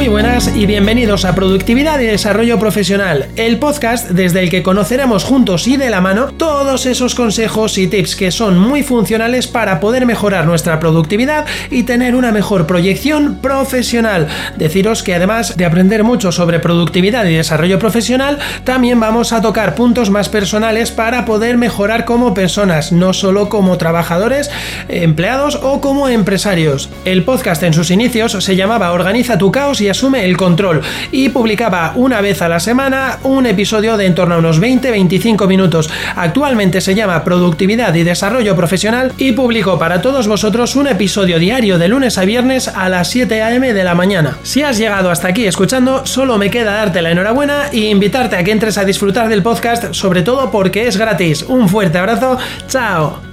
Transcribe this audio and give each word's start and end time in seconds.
Muy 0.00 0.08
buenas 0.08 0.56
y 0.56 0.64
bienvenidos 0.64 1.26
a 1.26 1.34
Productividad 1.34 2.00
y 2.00 2.06
Desarrollo 2.06 2.58
Profesional, 2.58 3.28
el 3.36 3.58
podcast 3.58 4.08
desde 4.08 4.40
el 4.40 4.48
que 4.48 4.62
conoceremos 4.62 5.24
juntos 5.24 5.68
y 5.68 5.76
de 5.76 5.90
la 5.90 6.00
mano 6.00 6.28
todos 6.38 6.86
esos 6.86 7.14
consejos 7.14 7.76
y 7.76 7.86
tips 7.86 8.16
que 8.16 8.30
son 8.30 8.58
muy 8.58 8.82
funcionales 8.82 9.46
para 9.46 9.78
poder 9.78 10.06
mejorar 10.06 10.46
nuestra 10.46 10.80
productividad 10.80 11.44
y 11.70 11.82
tener 11.82 12.14
una 12.14 12.32
mejor 12.32 12.66
proyección 12.66 13.40
profesional. 13.42 14.26
Deciros 14.56 15.02
que 15.02 15.14
además 15.14 15.58
de 15.58 15.66
aprender 15.66 16.02
mucho 16.02 16.32
sobre 16.32 16.60
productividad 16.60 17.26
y 17.26 17.34
desarrollo 17.34 17.78
profesional, 17.78 18.38
también 18.64 19.00
vamos 19.00 19.34
a 19.34 19.42
tocar 19.42 19.74
puntos 19.74 20.08
más 20.08 20.30
personales 20.30 20.90
para 20.92 21.26
poder 21.26 21.58
mejorar 21.58 22.06
como 22.06 22.32
personas, 22.32 22.90
no 22.90 23.12
solo 23.12 23.50
como 23.50 23.76
trabajadores, 23.76 24.50
empleados 24.88 25.56
o 25.56 25.82
como 25.82 26.08
empresarios. 26.08 26.88
El 27.04 27.22
podcast 27.22 27.62
en 27.64 27.74
sus 27.74 27.90
inicios 27.90 28.32
se 28.32 28.56
llamaba 28.56 28.92
Organiza 28.92 29.36
tu 29.36 29.52
caos 29.52 29.82
y 29.82 29.89
asume 29.90 30.24
el 30.24 30.36
control. 30.36 30.82
Y 31.12 31.30
publicaba 31.30 31.92
una 31.96 32.20
vez 32.20 32.42
a 32.42 32.48
la 32.48 32.60
semana 32.60 33.18
un 33.22 33.46
episodio 33.46 33.96
de 33.96 34.06
en 34.10 34.14
torno 34.14 34.34
a 34.34 34.38
unos 34.38 34.60
20-25 34.60 35.46
minutos. 35.46 35.88
Actualmente 36.16 36.80
se 36.80 36.94
llama 36.94 37.22
Productividad 37.22 37.94
y 37.94 38.02
Desarrollo 38.02 38.56
Profesional 38.56 39.12
y 39.18 39.32
publico 39.32 39.78
para 39.78 40.02
todos 40.02 40.26
vosotros 40.26 40.74
un 40.76 40.88
episodio 40.88 41.38
diario 41.38 41.78
de 41.78 41.88
lunes 41.88 42.18
a 42.18 42.24
viernes 42.24 42.68
a 42.68 42.88
las 42.88 43.08
7 43.10 43.42
am 43.42 43.60
de 43.60 43.84
la 43.84 43.94
mañana. 43.94 44.38
Si 44.42 44.62
has 44.62 44.78
llegado 44.78 45.10
hasta 45.10 45.28
aquí 45.28 45.46
escuchando, 45.46 46.06
solo 46.06 46.38
me 46.38 46.50
queda 46.50 46.72
darte 46.72 47.02
la 47.02 47.12
enhorabuena 47.12 47.68
e 47.72 47.90
invitarte 47.90 48.36
a 48.36 48.44
que 48.44 48.52
entres 48.52 48.78
a 48.78 48.84
disfrutar 48.84 49.28
del 49.28 49.42
podcast, 49.42 49.92
sobre 49.92 50.22
todo 50.22 50.50
porque 50.50 50.86
es 50.86 50.96
gratis. 50.96 51.44
Un 51.44 51.68
fuerte 51.68 51.98
abrazo, 51.98 52.38
chao. 52.68 53.29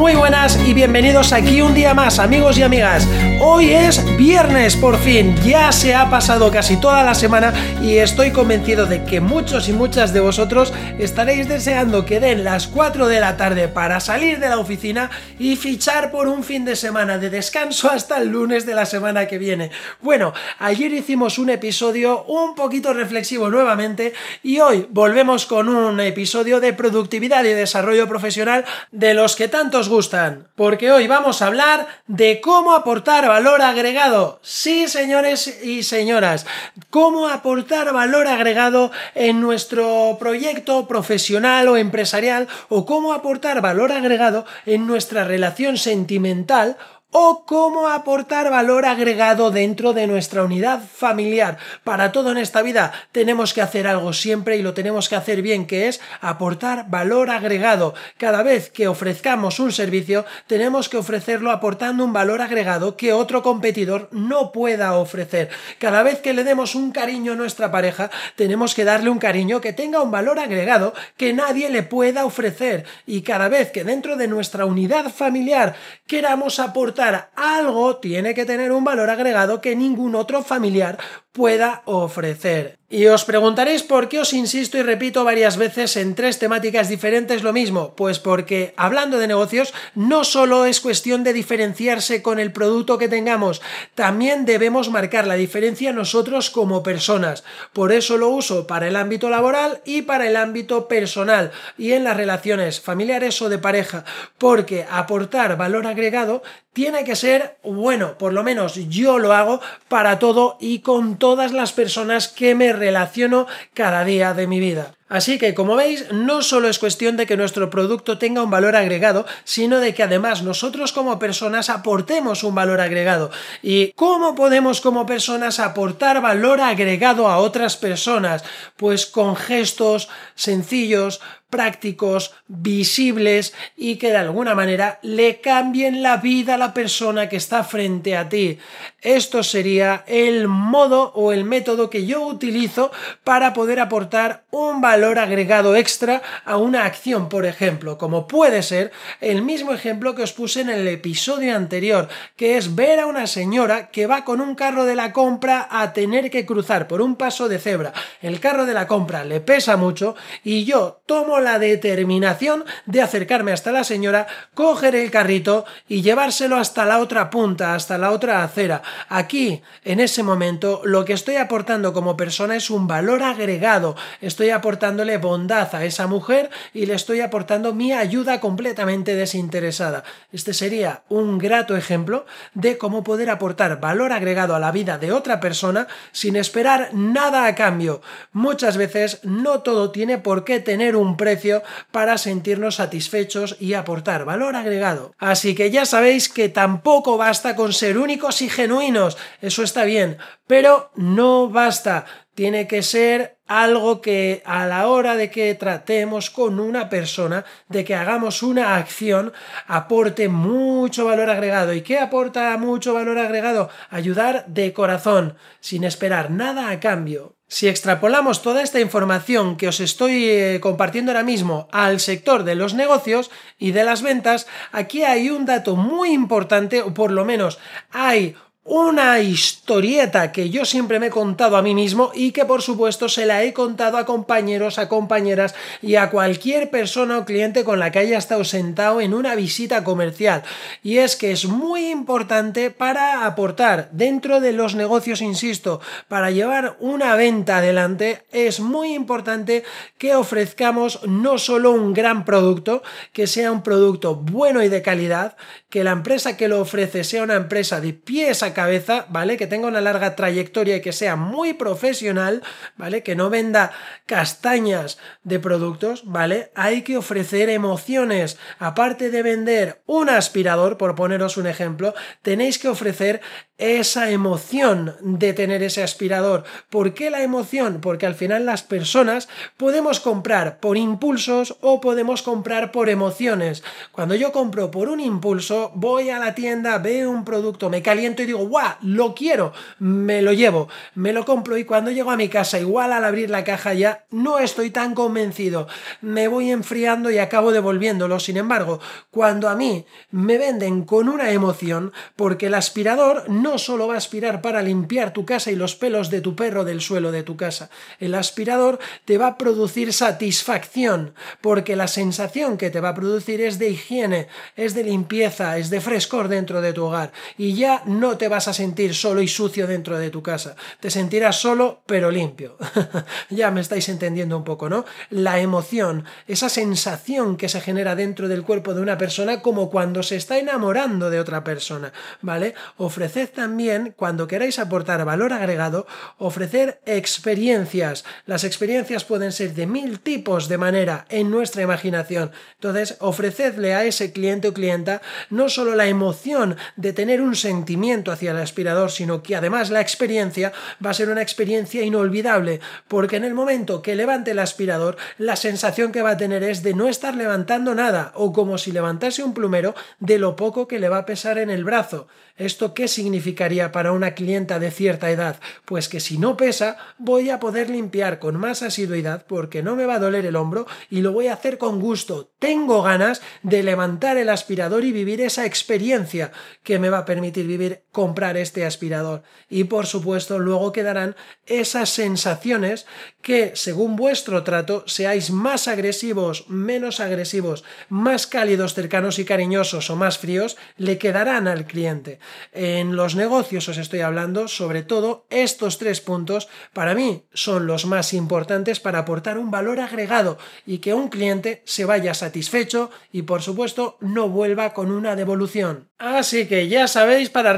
Muy 0.00 0.14
buenas 0.14 0.58
y 0.66 0.72
bienvenidos 0.72 1.30
aquí 1.34 1.60
un 1.60 1.74
día 1.74 1.92
más, 1.92 2.18
amigos 2.18 2.56
y 2.56 2.62
amigas. 2.62 3.06
Hoy 3.42 3.70
es 3.70 4.04
viernes, 4.18 4.76
por 4.76 4.98
fin. 4.98 5.34
Ya 5.42 5.72
se 5.72 5.94
ha 5.94 6.10
pasado 6.10 6.50
casi 6.50 6.76
toda 6.76 7.02
la 7.02 7.14
semana 7.14 7.54
y 7.82 7.96
estoy 7.96 8.32
convencido 8.32 8.84
de 8.84 9.02
que 9.04 9.22
muchos 9.22 9.66
y 9.70 9.72
muchas 9.72 10.12
de 10.12 10.20
vosotros 10.20 10.74
estaréis 10.98 11.48
deseando 11.48 12.04
que 12.04 12.20
den 12.20 12.44
las 12.44 12.66
4 12.66 13.08
de 13.08 13.18
la 13.18 13.38
tarde 13.38 13.68
para 13.68 13.98
salir 14.00 14.40
de 14.40 14.50
la 14.50 14.58
oficina 14.58 15.10
y 15.38 15.56
fichar 15.56 16.10
por 16.10 16.28
un 16.28 16.44
fin 16.44 16.66
de 16.66 16.76
semana 16.76 17.16
de 17.16 17.30
descanso 17.30 17.90
hasta 17.90 18.18
el 18.18 18.28
lunes 18.28 18.66
de 18.66 18.74
la 18.74 18.84
semana 18.84 19.26
que 19.26 19.38
viene. 19.38 19.70
Bueno, 20.02 20.34
ayer 20.58 20.92
hicimos 20.92 21.38
un 21.38 21.48
episodio 21.48 22.24
un 22.24 22.54
poquito 22.54 22.92
reflexivo 22.92 23.48
nuevamente 23.48 24.12
y 24.42 24.60
hoy 24.60 24.86
volvemos 24.90 25.46
con 25.46 25.70
un 25.70 25.98
episodio 26.00 26.60
de 26.60 26.74
productividad 26.74 27.44
y 27.44 27.54
desarrollo 27.54 28.06
profesional 28.06 28.66
de 28.92 29.14
los 29.14 29.34
que 29.34 29.48
tantos 29.48 29.88
gustan, 29.88 30.48
porque 30.56 30.92
hoy 30.92 31.06
vamos 31.06 31.40
a 31.40 31.46
hablar 31.46 31.88
de 32.06 32.42
cómo 32.42 32.74
aportar 32.74 33.29
valor 33.30 33.62
agregado. 33.62 34.40
Sí, 34.42 34.88
señores 34.88 35.62
y 35.62 35.84
señoras, 35.84 36.46
cómo 36.90 37.28
aportar 37.28 37.92
valor 37.92 38.26
agregado 38.26 38.90
en 39.14 39.40
nuestro 39.40 40.16
proyecto 40.18 40.88
profesional 40.88 41.68
o 41.68 41.76
empresarial 41.76 42.48
o 42.68 42.84
cómo 42.84 43.12
aportar 43.12 43.60
valor 43.60 43.92
agregado 43.92 44.46
en 44.66 44.88
nuestra 44.88 45.22
relación 45.22 45.76
sentimental 45.76 46.76
o 47.12 47.44
cómo 47.44 47.88
aportar 47.88 48.50
valor 48.50 48.86
agregado 48.86 49.50
dentro 49.50 49.92
de 49.92 50.06
nuestra 50.06 50.44
unidad 50.44 50.80
familiar. 50.80 51.58
Para 51.82 52.12
todo 52.12 52.30
en 52.30 52.38
esta 52.38 52.62
vida 52.62 52.92
tenemos 53.10 53.52
que 53.52 53.62
hacer 53.62 53.86
algo 53.86 54.12
siempre 54.12 54.56
y 54.56 54.62
lo 54.62 54.74
tenemos 54.74 55.08
que 55.08 55.16
hacer 55.16 55.42
bien, 55.42 55.66
que 55.66 55.88
es 55.88 56.00
aportar 56.20 56.88
valor 56.88 57.30
agregado. 57.30 57.94
Cada 58.16 58.42
vez 58.42 58.70
que 58.70 58.86
ofrezcamos 58.86 59.58
un 59.58 59.72
servicio, 59.72 60.24
tenemos 60.46 60.88
que 60.88 60.98
ofrecerlo 60.98 61.50
aportando 61.50 62.04
un 62.04 62.12
valor 62.12 62.42
agregado 62.42 62.96
que 62.96 63.12
otro 63.12 63.42
competidor 63.42 64.08
no 64.12 64.52
pueda 64.52 64.94
ofrecer. 64.94 65.48
Cada 65.78 66.02
vez 66.02 66.20
que 66.20 66.32
le 66.32 66.44
demos 66.44 66.74
un 66.74 66.92
cariño 66.92 67.32
a 67.32 67.36
nuestra 67.36 67.72
pareja, 67.72 68.10
tenemos 68.36 68.74
que 68.74 68.84
darle 68.84 69.10
un 69.10 69.18
cariño 69.18 69.60
que 69.60 69.72
tenga 69.72 70.00
un 70.00 70.12
valor 70.12 70.38
agregado 70.38 70.94
que 71.16 71.32
nadie 71.32 71.70
le 71.70 71.82
pueda 71.82 72.24
ofrecer. 72.24 72.84
Y 73.06 73.22
cada 73.22 73.48
vez 73.48 73.72
que 73.72 73.82
dentro 73.82 74.16
de 74.16 74.28
nuestra 74.28 74.64
unidad 74.64 75.10
familiar 75.12 75.74
queramos 76.06 76.60
aportar 76.60 76.99
algo 77.34 77.96
tiene 77.96 78.34
que 78.34 78.44
tener 78.44 78.72
un 78.72 78.84
valor 78.84 79.10
agregado 79.10 79.60
que 79.60 79.76
ningún 79.76 80.14
otro 80.14 80.42
familiar 80.42 80.98
pueda 81.32 81.82
ofrecer. 81.84 82.80
Y 82.92 83.06
os 83.06 83.24
preguntaréis 83.24 83.84
por 83.84 84.08
qué 84.08 84.18
os 84.18 84.32
insisto 84.32 84.76
y 84.76 84.82
repito 84.82 85.22
varias 85.22 85.56
veces 85.56 85.96
en 85.96 86.16
tres 86.16 86.40
temáticas 86.40 86.88
diferentes 86.88 87.44
lo 87.44 87.52
mismo. 87.52 87.94
Pues 87.94 88.18
porque 88.18 88.74
hablando 88.76 89.18
de 89.18 89.28
negocios 89.28 89.72
no 89.94 90.24
solo 90.24 90.64
es 90.64 90.80
cuestión 90.80 91.22
de 91.22 91.32
diferenciarse 91.32 92.20
con 92.20 92.40
el 92.40 92.50
producto 92.50 92.98
que 92.98 93.06
tengamos, 93.06 93.62
también 93.94 94.44
debemos 94.44 94.90
marcar 94.90 95.28
la 95.28 95.36
diferencia 95.36 95.92
nosotros 95.92 96.50
como 96.50 96.82
personas. 96.82 97.44
Por 97.72 97.92
eso 97.92 98.16
lo 98.16 98.28
uso 98.28 98.66
para 98.66 98.88
el 98.88 98.96
ámbito 98.96 99.30
laboral 99.30 99.82
y 99.84 100.02
para 100.02 100.26
el 100.26 100.34
ámbito 100.34 100.88
personal 100.88 101.52
y 101.78 101.92
en 101.92 102.02
las 102.02 102.16
relaciones 102.16 102.80
familiares 102.80 103.40
o 103.40 103.48
de 103.48 103.58
pareja. 103.58 104.04
Porque 104.36 104.84
aportar 104.90 105.56
valor 105.56 105.86
agregado 105.86 106.42
tiene 106.72 107.04
que 107.04 107.16
ser 107.16 107.58
bueno, 107.62 108.16
por 108.18 108.32
lo 108.32 108.42
menos 108.42 108.74
yo 108.88 109.18
lo 109.18 109.32
hago 109.32 109.60
para 109.88 110.18
todo 110.18 110.56
y 110.60 110.80
con 110.80 111.18
todas 111.20 111.52
las 111.52 111.72
personas 111.72 112.26
que 112.26 112.56
me 112.56 112.72
relaciono 112.72 113.46
cada 113.74 114.04
día 114.04 114.34
de 114.34 114.48
mi 114.48 114.58
vida. 114.58 114.96
Así 115.10 115.38
que, 115.38 115.54
como 115.54 115.74
veis, 115.74 116.06
no 116.12 116.40
solo 116.40 116.68
es 116.68 116.78
cuestión 116.78 117.16
de 117.16 117.26
que 117.26 117.36
nuestro 117.36 117.68
producto 117.68 118.16
tenga 118.16 118.44
un 118.44 118.50
valor 118.50 118.76
agregado, 118.76 119.26
sino 119.42 119.80
de 119.80 119.92
que 119.92 120.04
además 120.04 120.44
nosotros 120.44 120.92
como 120.92 121.18
personas 121.18 121.68
aportemos 121.68 122.44
un 122.44 122.54
valor 122.54 122.80
agregado. 122.80 123.32
¿Y 123.60 123.90
cómo 123.94 124.36
podemos 124.36 124.80
como 124.80 125.06
personas 125.06 125.58
aportar 125.58 126.22
valor 126.22 126.60
agregado 126.60 127.26
a 127.26 127.38
otras 127.38 127.76
personas? 127.76 128.44
Pues 128.76 129.04
con 129.04 129.34
gestos 129.34 130.08
sencillos, 130.36 131.20
prácticos, 131.50 132.32
visibles 132.46 133.52
y 133.76 133.96
que 133.96 134.10
de 134.10 134.18
alguna 134.18 134.54
manera 134.54 135.00
le 135.02 135.40
cambien 135.40 136.02
la 136.02 136.18
vida 136.18 136.54
a 136.54 136.58
la 136.58 136.72
persona 136.72 137.28
que 137.28 137.36
está 137.36 137.64
frente 137.64 138.16
a 138.16 138.28
ti. 138.28 138.58
Esto 139.02 139.42
sería 139.42 140.04
el 140.06 140.46
modo 140.46 141.12
o 141.14 141.32
el 141.32 141.44
método 141.44 141.90
que 141.90 142.06
yo 142.06 142.24
utilizo 142.24 142.92
para 143.24 143.52
poder 143.52 143.80
aportar 143.80 144.44
un 144.52 144.80
valor 144.80 144.99
agregado 145.04 145.76
extra 145.76 146.22
a 146.44 146.56
una 146.56 146.84
acción, 146.84 147.28
por 147.28 147.46
ejemplo, 147.46 147.98
como 147.98 148.26
puede 148.26 148.62
ser 148.62 148.92
el 149.20 149.42
mismo 149.42 149.72
ejemplo 149.72 150.14
que 150.14 150.22
os 150.22 150.32
puse 150.32 150.60
en 150.60 150.70
el 150.70 150.86
episodio 150.88 151.56
anterior, 151.56 152.08
que 152.36 152.56
es 152.56 152.74
ver 152.74 153.00
a 153.00 153.06
una 153.06 153.26
señora 153.26 153.90
que 153.90 154.06
va 154.06 154.24
con 154.24 154.40
un 154.40 154.54
carro 154.54 154.84
de 154.84 154.94
la 154.94 155.12
compra 155.12 155.68
a 155.70 155.92
tener 155.92 156.30
que 156.30 156.46
cruzar 156.46 156.88
por 156.88 157.00
un 157.00 157.16
paso 157.16 157.48
de 157.48 157.58
cebra. 157.58 157.92
El 158.22 158.40
carro 158.40 158.66
de 158.66 158.74
la 158.74 158.86
compra 158.86 159.24
le 159.24 159.40
pesa 159.40 159.76
mucho 159.76 160.14
y 160.44 160.64
yo 160.64 161.00
tomo 161.06 161.40
la 161.40 161.58
determinación 161.58 162.64
de 162.86 163.02
acercarme 163.02 163.52
hasta 163.52 163.72
la 163.72 163.84
señora, 163.84 164.26
coger 164.54 164.94
el 164.94 165.10
carrito 165.10 165.64
y 165.88 166.02
llevárselo 166.02 166.56
hasta 166.56 166.84
la 166.84 166.98
otra 166.98 167.30
punta, 167.30 167.74
hasta 167.74 167.98
la 167.98 168.10
otra 168.10 168.42
acera. 168.42 168.82
Aquí, 169.08 169.62
en 169.84 170.00
ese 170.00 170.22
momento, 170.22 170.82
lo 170.84 171.04
que 171.04 171.12
estoy 171.12 171.36
aportando 171.36 171.92
como 171.92 172.16
persona 172.16 172.56
es 172.56 172.70
un 172.70 172.86
valor 172.86 173.22
agregado. 173.22 173.96
Estoy 174.20 174.50
aportándole 174.90 175.18
bondad 175.18 175.72
a 175.76 175.84
esa 175.84 176.08
mujer 176.08 176.50
y 176.74 176.86
le 176.86 176.94
estoy 176.94 177.20
aportando 177.20 177.72
mi 177.72 177.92
ayuda 177.92 178.40
completamente 178.40 179.14
desinteresada. 179.14 180.02
Este 180.32 180.52
sería 180.52 181.04
un 181.08 181.38
grato 181.38 181.76
ejemplo 181.76 182.26
de 182.54 182.76
cómo 182.76 183.04
poder 183.04 183.30
aportar 183.30 183.78
valor 183.78 184.12
agregado 184.12 184.56
a 184.56 184.58
la 184.58 184.72
vida 184.72 184.98
de 184.98 185.12
otra 185.12 185.38
persona 185.38 185.86
sin 186.10 186.34
esperar 186.34 186.90
nada 186.92 187.46
a 187.46 187.54
cambio. 187.54 188.02
Muchas 188.32 188.76
veces 188.76 189.20
no 189.22 189.60
todo 189.60 189.92
tiene 189.92 190.18
por 190.18 190.42
qué 190.42 190.58
tener 190.58 190.96
un 190.96 191.16
precio 191.16 191.62
para 191.92 192.18
sentirnos 192.18 192.76
satisfechos 192.76 193.56
y 193.60 193.74
aportar 193.74 194.24
valor 194.24 194.56
agregado. 194.56 195.14
Así 195.18 195.54
que 195.54 195.70
ya 195.70 195.86
sabéis 195.86 196.28
que 196.28 196.48
tampoco 196.48 197.16
basta 197.16 197.54
con 197.54 197.72
ser 197.72 197.96
únicos 197.96 198.42
y 198.42 198.48
genuinos, 198.48 199.16
eso 199.40 199.62
está 199.62 199.84
bien, 199.84 200.18
pero 200.48 200.90
no 200.96 201.48
basta 201.48 202.06
tiene 202.40 202.66
que 202.66 202.82
ser 202.82 203.36
algo 203.46 204.00
que 204.00 204.42
a 204.46 204.64
la 204.64 204.88
hora 204.88 205.14
de 205.14 205.30
que 205.30 205.54
tratemos 205.54 206.30
con 206.30 206.58
una 206.58 206.88
persona, 206.88 207.44
de 207.68 207.84
que 207.84 207.94
hagamos 207.94 208.42
una 208.42 208.76
acción, 208.76 209.34
aporte 209.66 210.30
mucho 210.30 211.04
valor 211.04 211.28
agregado. 211.28 211.74
¿Y 211.74 211.82
qué 211.82 211.98
aporta 211.98 212.56
mucho 212.56 212.94
valor 212.94 213.18
agregado? 213.18 213.68
Ayudar 213.90 214.46
de 214.46 214.72
corazón, 214.72 215.36
sin 215.60 215.84
esperar 215.84 216.30
nada 216.30 216.70
a 216.70 216.80
cambio. 216.80 217.36
Si 217.46 217.68
extrapolamos 217.68 218.40
toda 218.40 218.62
esta 218.62 218.80
información 218.80 219.58
que 219.58 219.68
os 219.68 219.78
estoy 219.80 220.30
eh, 220.30 220.60
compartiendo 220.62 221.12
ahora 221.12 221.24
mismo 221.24 221.68
al 221.72 222.00
sector 222.00 222.44
de 222.44 222.54
los 222.54 222.72
negocios 222.72 223.30
y 223.58 223.72
de 223.72 223.84
las 223.84 224.00
ventas, 224.00 224.46
aquí 224.72 225.02
hay 225.02 225.28
un 225.28 225.44
dato 225.44 225.76
muy 225.76 226.12
importante, 226.12 226.80
o 226.80 226.94
por 226.94 227.10
lo 227.10 227.26
menos 227.26 227.58
hay 227.90 228.34
una 228.72 229.18
historieta 229.18 230.30
que 230.30 230.48
yo 230.48 230.64
siempre 230.64 231.00
me 231.00 231.08
he 231.08 231.10
contado 231.10 231.56
a 231.56 231.62
mí 231.62 231.74
mismo 231.74 232.12
y 232.14 232.30
que 232.30 232.44
por 232.44 232.62
supuesto 232.62 233.08
se 233.08 233.26
la 233.26 233.42
he 233.42 233.52
contado 233.52 233.98
a 233.98 234.06
compañeros, 234.06 234.78
a 234.78 234.88
compañeras 234.88 235.56
y 235.82 235.96
a 235.96 236.08
cualquier 236.08 236.70
persona 236.70 237.18
o 237.18 237.24
cliente 237.24 237.64
con 237.64 237.80
la 237.80 237.90
que 237.90 237.98
haya 237.98 238.16
estado 238.16 238.44
sentado 238.44 239.00
en 239.00 239.12
una 239.12 239.34
visita 239.34 239.82
comercial. 239.82 240.44
Y 240.84 240.98
es 240.98 241.16
que 241.16 241.32
es 241.32 241.46
muy 241.46 241.90
importante 241.90 242.70
para 242.70 243.26
aportar 243.26 243.88
dentro 243.90 244.38
de 244.38 244.52
los 244.52 244.76
negocios, 244.76 245.20
insisto, 245.20 245.80
para 246.06 246.30
llevar 246.30 246.76
una 246.78 247.16
venta 247.16 247.56
adelante, 247.56 248.22
es 248.30 248.60
muy 248.60 248.94
importante 248.94 249.64
que 249.98 250.14
ofrezcamos 250.14 251.00
no 251.08 251.38
solo 251.38 251.72
un 251.72 251.92
gran 251.92 252.24
producto, 252.24 252.84
que 253.12 253.26
sea 253.26 253.50
un 253.50 253.64
producto 253.64 254.14
bueno 254.14 254.62
y 254.62 254.68
de 254.68 254.80
calidad, 254.80 255.36
que 255.70 255.82
la 255.82 255.90
empresa 255.90 256.36
que 256.36 256.46
lo 256.46 256.60
ofrece 256.60 257.02
sea 257.02 257.24
una 257.24 257.34
empresa 257.34 257.80
de 257.80 257.94
pies 257.94 258.44
a 258.44 258.54
cabeza, 258.60 259.06
¿vale? 259.08 259.38
Que 259.38 259.46
tenga 259.46 259.68
una 259.68 259.80
larga 259.80 260.14
trayectoria 260.14 260.76
y 260.76 260.82
que 260.82 260.92
sea 260.92 261.16
muy 261.16 261.54
profesional, 261.54 262.42
¿vale? 262.76 263.02
Que 263.02 263.16
no 263.16 263.30
venda 263.30 263.72
castañas 264.04 264.98
de 265.22 265.38
productos, 265.38 266.02
¿vale? 266.04 266.50
Hay 266.54 266.82
que 266.82 266.98
ofrecer 266.98 267.48
emociones. 267.48 268.36
Aparte 268.58 269.10
de 269.10 269.22
vender 269.22 269.80
un 269.86 270.10
aspirador, 270.10 270.76
por 270.76 270.94
poneros 270.94 271.38
un 271.38 271.46
ejemplo, 271.46 271.94
tenéis 272.20 272.58
que 272.58 272.68
ofrecer 272.68 273.22
esa 273.60 274.10
emoción 274.10 274.96
de 275.00 275.34
tener 275.34 275.62
ese 275.62 275.82
aspirador. 275.82 276.44
¿Por 276.70 276.94
qué 276.94 277.10
la 277.10 277.22
emoción? 277.22 277.80
Porque 277.82 278.06
al 278.06 278.14
final 278.14 278.46
las 278.46 278.62
personas 278.62 279.28
podemos 279.58 280.00
comprar 280.00 280.60
por 280.60 280.78
impulsos 280.78 281.56
o 281.60 281.80
podemos 281.80 282.22
comprar 282.22 282.72
por 282.72 282.88
emociones. 282.88 283.62
Cuando 283.92 284.14
yo 284.14 284.32
compro 284.32 284.70
por 284.70 284.88
un 284.88 284.98
impulso, 284.98 285.72
voy 285.74 286.08
a 286.08 286.18
la 286.18 286.34
tienda, 286.34 286.78
veo 286.78 287.10
un 287.10 287.24
producto, 287.24 287.68
me 287.68 287.82
caliento 287.82 288.22
y 288.22 288.26
digo, 288.26 288.39
¡guau! 288.46 288.76
Lo 288.82 289.14
quiero, 289.14 289.52
me 289.78 290.22
lo 290.22 290.32
llevo, 290.32 290.68
me 290.94 291.12
lo 291.12 291.24
compro 291.24 291.56
y 291.56 291.64
cuando 291.64 291.90
llego 291.90 292.10
a 292.10 292.16
mi 292.16 292.28
casa, 292.28 292.58
igual 292.58 292.92
al 292.92 293.04
abrir 293.04 293.30
la 293.30 293.44
caja 293.44 293.74
ya 293.74 294.04
no 294.10 294.38
estoy 294.38 294.70
tan 294.70 294.94
convencido, 294.94 295.68
me 296.00 296.28
voy 296.28 296.50
enfriando 296.50 297.10
y 297.10 297.18
acabo 297.18 297.52
devolviéndolo. 297.52 298.20
Sin 298.20 298.36
embargo, 298.36 298.80
cuando 299.10 299.48
a 299.48 299.54
mí 299.54 299.84
me 300.10 300.38
venden 300.38 300.84
con 300.84 301.08
una 301.08 301.30
emoción, 301.32 301.92
porque 302.16 302.46
el 302.46 302.54
aspirador 302.54 303.28
no 303.28 303.58
solo 303.58 303.88
va 303.88 303.94
a 303.94 303.98
aspirar 303.98 304.40
para 304.42 304.62
limpiar 304.62 305.12
tu 305.12 305.24
casa 305.24 305.50
y 305.50 305.56
los 305.56 305.74
pelos 305.74 306.10
de 306.10 306.20
tu 306.20 306.36
perro 306.36 306.64
del 306.64 306.80
suelo 306.80 307.12
de 307.12 307.22
tu 307.22 307.36
casa. 307.36 307.70
El 307.98 308.14
aspirador 308.14 308.78
te 309.04 309.18
va 309.18 309.28
a 309.28 309.38
producir 309.38 309.92
satisfacción, 309.92 311.14
porque 311.40 311.76
la 311.76 311.88
sensación 311.88 312.56
que 312.56 312.70
te 312.70 312.80
va 312.80 312.90
a 312.90 312.94
producir 312.94 313.40
es 313.40 313.58
de 313.58 313.70
higiene, 313.70 314.28
es 314.56 314.74
de 314.74 314.84
limpieza, 314.84 315.58
es 315.58 315.70
de 315.70 315.80
frescor 315.80 316.28
dentro 316.28 316.60
de 316.60 316.72
tu 316.72 316.84
hogar. 316.84 317.12
Y 317.36 317.54
ya 317.54 317.82
no 317.86 318.16
te 318.16 318.28
vas 318.30 318.48
a 318.48 318.54
sentir 318.54 318.94
solo 318.94 319.20
y 319.20 319.28
sucio 319.28 319.66
dentro 319.66 319.98
de 319.98 320.08
tu 320.08 320.22
casa. 320.22 320.56
Te 320.80 320.90
sentirás 320.90 321.36
solo 321.36 321.82
pero 321.84 322.10
limpio. 322.10 322.56
ya 323.30 323.50
me 323.50 323.60
estáis 323.60 323.88
entendiendo 323.90 324.36
un 324.36 324.44
poco, 324.44 324.70
¿no? 324.70 324.86
La 325.10 325.40
emoción, 325.40 326.04
esa 326.26 326.48
sensación 326.48 327.36
que 327.36 327.50
se 327.50 327.60
genera 327.60 327.94
dentro 327.94 328.28
del 328.28 328.42
cuerpo 328.42 328.72
de 328.72 328.80
una 328.80 328.96
persona 328.96 329.42
como 329.42 329.68
cuando 329.70 330.02
se 330.02 330.16
está 330.16 330.38
enamorando 330.38 331.10
de 331.10 331.20
otra 331.20 331.44
persona, 331.44 331.92
¿vale? 332.22 332.54
Ofreced 332.78 333.30
también, 333.30 333.92
cuando 333.96 334.26
queráis 334.26 334.58
aportar 334.58 335.04
valor 335.04 335.32
agregado, 335.32 335.86
ofrecer 336.18 336.80
experiencias. 336.86 338.04
Las 338.26 338.44
experiencias 338.44 339.04
pueden 339.04 339.32
ser 339.32 339.54
de 339.54 339.66
mil 339.66 340.00
tipos 340.00 340.48
de 340.48 340.58
manera 340.58 341.04
en 341.08 341.30
nuestra 341.30 341.62
imaginación. 341.62 342.30
Entonces, 342.54 342.96
ofrecedle 343.00 343.74
a 343.74 343.84
ese 343.84 344.12
cliente 344.12 344.48
o 344.48 344.54
clienta 344.54 345.02
no 345.28 345.48
solo 345.48 345.74
la 345.74 345.86
emoción 345.86 346.56
de 346.76 346.92
tener 346.92 347.20
un 347.20 347.34
sentimiento 347.34 348.12
el 348.28 348.36
aspirador, 348.36 348.90
sino 348.90 349.22
que 349.22 349.36
además 349.36 349.70
la 349.70 349.80
experiencia 349.80 350.52
va 350.84 350.90
a 350.90 350.94
ser 350.94 351.08
una 351.08 351.22
experiencia 351.22 351.82
inolvidable, 351.82 352.60
porque 352.88 353.16
en 353.16 353.24
el 353.24 353.34
momento 353.34 353.82
que 353.82 353.94
levante 353.94 354.32
el 354.32 354.38
aspirador, 354.38 354.96
la 355.18 355.36
sensación 355.36 355.92
que 355.92 356.02
va 356.02 356.10
a 356.10 356.16
tener 356.16 356.42
es 356.42 356.62
de 356.62 356.74
no 356.74 356.88
estar 356.88 357.14
levantando 357.14 357.74
nada, 357.74 358.12
o 358.14 358.32
como 358.32 358.58
si 358.58 358.72
levantase 358.72 359.22
un 359.22 359.34
plumero 359.34 359.74
de 359.98 360.18
lo 360.18 360.36
poco 360.36 360.68
que 360.68 360.78
le 360.78 360.88
va 360.88 360.98
a 360.98 361.06
pesar 361.06 361.38
en 361.38 361.50
el 361.50 361.64
brazo. 361.64 362.08
¿Esto 362.36 362.72
qué 362.72 362.88
significaría 362.88 363.70
para 363.70 363.92
una 363.92 364.14
clienta 364.14 364.58
de 364.58 364.70
cierta 364.70 365.10
edad? 365.10 365.38
Pues 365.66 365.88
que 365.90 366.00
si 366.00 366.16
no 366.16 366.38
pesa, 366.38 366.78
voy 366.96 367.28
a 367.28 367.38
poder 367.38 367.68
limpiar 367.68 368.18
con 368.18 368.36
más 368.36 368.62
asiduidad 368.62 369.26
porque 369.26 369.62
no 369.62 369.76
me 369.76 369.84
va 369.84 369.96
a 369.96 369.98
doler 369.98 370.24
el 370.24 370.36
hombro 370.36 370.66
y 370.88 371.02
lo 371.02 371.12
voy 371.12 371.26
a 371.26 371.34
hacer 371.34 371.58
con 371.58 371.80
gusto. 371.80 372.30
Tengo 372.38 372.82
ganas 372.82 373.20
de 373.42 373.62
levantar 373.62 374.16
el 374.16 374.30
aspirador 374.30 374.84
y 374.84 374.92
vivir 374.92 375.20
esa 375.20 375.44
experiencia 375.44 376.32
que 376.62 376.78
me 376.78 376.88
va 376.88 376.98
a 376.98 377.04
permitir 377.04 377.46
vivir 377.46 377.82
comprar 378.10 378.36
este 378.36 378.66
aspirador. 378.66 379.22
Y 379.48 379.64
por 379.64 379.86
supuesto, 379.86 380.40
luego 380.40 380.72
quedarán 380.72 381.14
esas 381.46 381.90
sensaciones 381.90 382.86
que, 383.22 383.52
según 383.54 383.94
vuestro 383.94 384.42
trato, 384.42 384.82
seáis 384.88 385.30
más 385.30 385.68
agresivos, 385.68 386.48
menos 386.48 386.98
agresivos, 386.98 387.62
más 387.88 388.26
cálidos, 388.26 388.74
cercanos 388.74 389.20
y 389.20 389.24
cariñosos 389.24 389.90
o 389.90 389.96
más 389.96 390.18
fríos, 390.18 390.56
le 390.76 390.98
quedarán 390.98 391.46
al 391.46 391.66
cliente. 391.66 392.18
En 392.52 392.96
los 392.96 393.14
negocios 393.14 393.68
os 393.68 393.78
estoy 393.78 394.00
hablando, 394.00 394.48
sobre 394.48 394.82
todo, 394.82 395.24
estos 395.30 395.78
tres 395.78 396.00
puntos 396.00 396.48
para 396.72 396.96
mí 396.96 397.26
son 397.32 397.68
los 397.68 397.86
más 397.86 398.12
importantes 398.12 398.80
para 398.80 398.98
aportar 398.98 399.38
un 399.38 399.52
valor 399.52 399.78
agregado 399.78 400.36
y 400.66 400.78
que 400.78 400.94
un 400.94 401.10
cliente 401.10 401.62
se 401.64 401.84
vaya 401.84 402.12
satisfecho 402.14 402.90
y 403.12 403.22
por 403.22 403.42
supuesto 403.42 403.98
no 404.00 404.28
vuelva 404.28 404.74
con 404.74 404.90
una 404.90 405.14
devolución. 405.14 405.90
Así 406.00 406.46
que 406.46 406.66
ya 406.66 406.88
sabéis, 406.88 407.28
para 407.28 407.52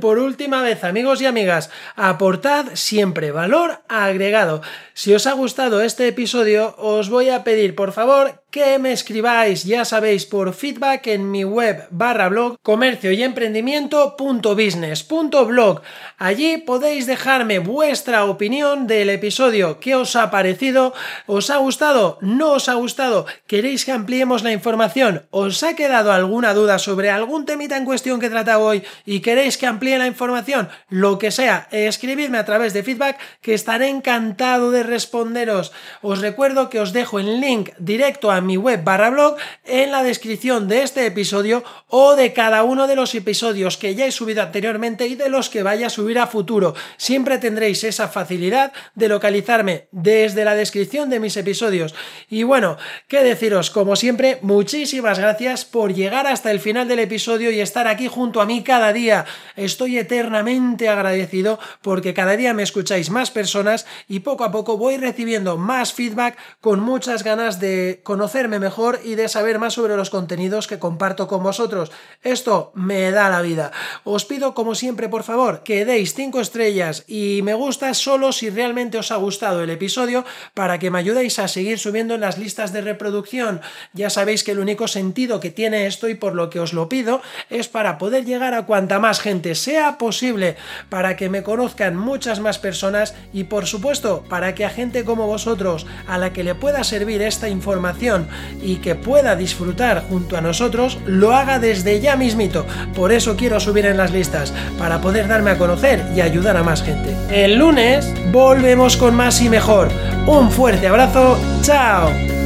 por 0.00 0.18
última 0.18 0.62
vez, 0.62 0.84
amigos 0.84 1.20
y 1.20 1.26
amigas, 1.26 1.70
aportad 1.96 2.66
siempre 2.74 3.32
valor 3.32 3.80
agregado. 3.88 4.62
Si 4.94 5.12
os 5.14 5.26
ha 5.26 5.32
gustado 5.32 5.82
este 5.82 6.08
episodio, 6.08 6.74
os 6.78 7.10
voy 7.10 7.30
a 7.30 7.44
pedir 7.44 7.74
por 7.74 7.92
favor 7.92 8.41
que 8.52 8.78
me 8.78 8.92
escribáis, 8.92 9.64
ya 9.64 9.84
sabéis, 9.86 10.26
por 10.26 10.52
feedback 10.52 11.06
en 11.06 11.30
mi 11.30 11.42
web 11.42 11.86
barra 11.90 12.28
blog 12.28 12.58
comercio 12.62 13.10
y 13.10 13.22
emprendimiento.business.blog. 13.22 15.80
Allí 16.18 16.58
podéis 16.58 17.06
dejarme 17.06 17.60
vuestra 17.60 18.26
opinión 18.26 18.86
del 18.86 19.08
episodio, 19.08 19.80
qué 19.80 19.94
os 19.94 20.16
ha 20.16 20.30
parecido, 20.30 20.92
os 21.26 21.48
ha 21.48 21.56
gustado, 21.56 22.18
no 22.20 22.52
os 22.52 22.68
ha 22.68 22.74
gustado, 22.74 23.24
queréis 23.46 23.86
que 23.86 23.92
ampliemos 23.92 24.42
la 24.42 24.52
información, 24.52 25.24
os 25.30 25.62
ha 25.62 25.74
quedado 25.74 26.12
alguna 26.12 26.52
duda 26.52 26.78
sobre 26.78 27.08
algún 27.08 27.46
temita 27.46 27.78
en 27.78 27.86
cuestión 27.86 28.20
que 28.20 28.26
he 28.26 28.30
tratado 28.30 28.66
hoy 28.66 28.82
y 29.06 29.20
queréis 29.20 29.56
que 29.56 29.66
amplíe 29.66 29.96
la 29.96 30.06
información, 30.06 30.68
lo 30.90 31.18
que 31.18 31.30
sea, 31.30 31.68
escribidme 31.70 32.36
a 32.36 32.44
través 32.44 32.74
de 32.74 32.82
feedback 32.82 33.18
que 33.40 33.54
estaré 33.54 33.88
encantado 33.88 34.70
de 34.70 34.82
responderos. 34.82 35.72
Os 36.02 36.20
recuerdo 36.20 36.68
que 36.68 36.80
os 36.80 36.92
dejo 36.92 37.18
el 37.18 37.40
link 37.40 37.70
directo 37.78 38.30
a 38.30 38.41
mi 38.42 38.56
web 38.56 38.84
barra 38.84 39.10
blog 39.10 39.36
en 39.64 39.90
la 39.90 40.02
descripción 40.02 40.68
de 40.68 40.82
este 40.82 41.06
episodio 41.06 41.64
o 41.88 42.16
de 42.16 42.32
cada 42.32 42.62
uno 42.62 42.86
de 42.86 42.96
los 42.96 43.14
episodios 43.14 43.76
que 43.76 43.94
ya 43.94 44.06
he 44.06 44.12
subido 44.12 44.42
anteriormente 44.42 45.06
y 45.06 45.14
de 45.14 45.28
los 45.28 45.48
que 45.48 45.62
vaya 45.62 45.86
a 45.86 45.90
subir 45.90 46.18
a 46.18 46.26
futuro. 46.26 46.74
Siempre 46.96 47.38
tendréis 47.38 47.84
esa 47.84 48.08
facilidad 48.08 48.72
de 48.94 49.08
localizarme 49.08 49.88
desde 49.90 50.44
la 50.44 50.54
descripción 50.54 51.10
de 51.10 51.20
mis 51.20 51.36
episodios. 51.36 51.94
Y 52.28 52.42
bueno, 52.42 52.76
qué 53.08 53.22
deciros, 53.22 53.70
como 53.70 53.96
siempre, 53.96 54.38
muchísimas 54.42 55.18
gracias 55.18 55.64
por 55.64 55.94
llegar 55.94 56.26
hasta 56.26 56.50
el 56.50 56.60
final 56.60 56.88
del 56.88 57.00
episodio 57.00 57.50
y 57.50 57.60
estar 57.60 57.86
aquí 57.88 58.08
junto 58.08 58.40
a 58.40 58.46
mí 58.46 58.62
cada 58.62 58.92
día. 58.92 59.24
Estoy 59.56 59.98
eternamente 59.98 60.88
agradecido 60.88 61.58
porque 61.82 62.14
cada 62.14 62.36
día 62.36 62.54
me 62.54 62.62
escucháis 62.62 63.10
más 63.10 63.30
personas 63.30 63.86
y 64.08 64.20
poco 64.20 64.44
a 64.44 64.52
poco 64.52 64.76
voy 64.76 64.96
recibiendo 64.96 65.56
más 65.56 65.92
feedback 65.92 66.36
con 66.60 66.80
muchas 66.80 67.22
ganas 67.22 67.60
de 67.60 68.00
conocerme 68.32 68.60
mejor 68.60 68.98
y 69.04 69.14
de 69.14 69.28
saber 69.28 69.58
más 69.58 69.74
sobre 69.74 69.94
los 69.94 70.08
contenidos 70.08 70.66
que 70.66 70.78
comparto 70.78 71.28
con 71.28 71.42
vosotros. 71.42 71.92
Esto 72.22 72.72
me 72.74 73.10
da 73.10 73.28
la 73.28 73.42
vida. 73.42 73.72
Os 74.04 74.24
pido 74.24 74.54
como 74.54 74.74
siempre, 74.74 75.10
por 75.10 75.22
favor, 75.22 75.62
que 75.64 75.84
deis 75.84 76.14
5 76.14 76.40
estrellas 76.40 77.04
y 77.06 77.42
me 77.42 77.52
gusta 77.52 77.92
solo 77.92 78.32
si 78.32 78.48
realmente 78.48 78.96
os 78.96 79.12
ha 79.12 79.16
gustado 79.16 79.62
el 79.62 79.68
episodio 79.68 80.24
para 80.54 80.78
que 80.78 80.90
me 80.90 80.98
ayudéis 80.98 81.38
a 81.38 81.46
seguir 81.46 81.78
subiendo 81.78 82.14
en 82.14 82.22
las 82.22 82.38
listas 82.38 82.72
de 82.72 82.80
reproducción. 82.80 83.60
Ya 83.92 84.08
sabéis 84.08 84.44
que 84.44 84.52
el 84.52 84.60
único 84.60 84.88
sentido 84.88 85.38
que 85.38 85.50
tiene 85.50 85.86
esto 85.86 86.08
y 86.08 86.14
por 86.14 86.34
lo 86.34 86.48
que 86.48 86.60
os 86.60 86.72
lo 86.72 86.88
pido 86.88 87.20
es 87.50 87.68
para 87.68 87.98
poder 87.98 88.24
llegar 88.24 88.54
a 88.54 88.64
cuanta 88.64 88.98
más 88.98 89.20
gente 89.20 89.54
sea 89.54 89.98
posible, 89.98 90.56
para 90.88 91.16
que 91.16 91.28
me 91.28 91.42
conozcan 91.42 91.96
muchas 91.96 92.40
más 92.40 92.58
personas 92.58 93.14
y 93.34 93.44
por 93.44 93.66
supuesto 93.66 94.24
para 94.30 94.54
que 94.54 94.64
a 94.64 94.70
gente 94.70 95.04
como 95.04 95.26
vosotros 95.26 95.84
a 96.06 96.16
la 96.16 96.32
que 96.32 96.44
le 96.44 96.54
pueda 96.54 96.82
servir 96.82 97.20
esta 97.20 97.50
información 97.50 98.21
y 98.62 98.76
que 98.76 98.94
pueda 98.94 99.36
disfrutar 99.36 100.04
junto 100.08 100.36
a 100.36 100.40
nosotros 100.40 100.98
lo 101.06 101.32
haga 101.32 101.58
desde 101.58 102.00
ya 102.00 102.16
mismito. 102.16 102.66
Por 102.94 103.12
eso 103.12 103.36
quiero 103.36 103.60
subir 103.60 103.86
en 103.86 103.96
las 103.96 104.12
listas, 104.12 104.52
para 104.78 105.00
poder 105.00 105.28
darme 105.28 105.50
a 105.50 105.58
conocer 105.58 106.04
y 106.14 106.20
ayudar 106.20 106.56
a 106.56 106.62
más 106.62 106.82
gente. 106.82 107.14
El 107.30 107.58
lunes 107.58 108.12
volvemos 108.32 108.96
con 108.96 109.14
más 109.14 109.40
y 109.40 109.48
mejor. 109.48 109.88
Un 110.26 110.50
fuerte 110.50 110.86
abrazo, 110.86 111.38
chao. 111.62 112.41